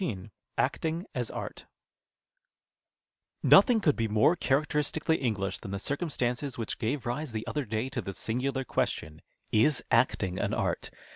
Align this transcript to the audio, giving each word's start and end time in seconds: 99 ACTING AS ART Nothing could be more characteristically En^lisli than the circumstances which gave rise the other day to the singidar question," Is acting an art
99 0.03 0.31
ACTING 0.57 1.05
AS 1.13 1.29
ART 1.29 1.67
Nothing 3.43 3.79
could 3.79 3.95
be 3.95 4.07
more 4.07 4.35
characteristically 4.35 5.19
En^lisli 5.19 5.59
than 5.59 5.69
the 5.69 5.77
circumstances 5.77 6.57
which 6.57 6.79
gave 6.79 7.05
rise 7.05 7.33
the 7.33 7.45
other 7.45 7.65
day 7.65 7.87
to 7.89 8.01
the 8.01 8.13
singidar 8.15 8.65
question," 8.65 9.21
Is 9.51 9.83
acting 9.91 10.39
an 10.39 10.55
art 10.55 10.89